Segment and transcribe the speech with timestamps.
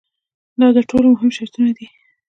[0.59, 1.85] دا تر ټولو مهم شرطونه دي.